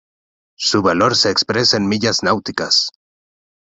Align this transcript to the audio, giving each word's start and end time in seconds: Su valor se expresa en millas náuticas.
Su 0.57 0.81
valor 0.81 1.15
se 1.15 1.29
expresa 1.29 1.77
en 1.77 1.87
millas 1.87 2.23
náuticas. 2.23 2.89